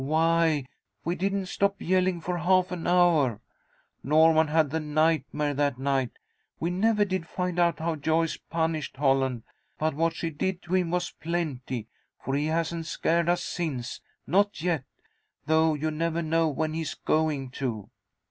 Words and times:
Why, 0.03 0.65
we 1.05 1.13
didn't 1.13 1.45
stop 1.45 1.75
yelling 1.77 2.21
for 2.21 2.39
half 2.39 2.71
an 2.71 2.87
hour. 2.87 3.39
Norman 4.03 4.47
had 4.47 4.71
the 4.71 4.79
nightmare 4.79 5.53
that 5.53 5.77
night. 5.77 6.13
We 6.59 6.71
never 6.71 7.05
did 7.05 7.27
find 7.27 7.59
out 7.59 7.77
how 7.77 7.97
Joyce 7.97 8.35
punished 8.35 8.97
Holland, 8.97 9.43
but 9.77 9.93
what 9.93 10.15
she 10.15 10.31
did 10.31 10.63
to 10.63 10.73
him 10.73 10.89
was 10.89 11.11
plenty, 11.11 11.87
for 12.19 12.33
he 12.33 12.47
hasn't 12.47 12.87
scared 12.87 13.29
us 13.29 13.43
since, 13.43 14.01
not 14.25 14.63
yet, 14.63 14.85
though 15.45 15.75
you 15.75 15.91
never 15.91 16.23
know 16.23 16.47
when 16.47 16.73
he's 16.73 16.95
going 16.95 17.51
to. 17.51 17.91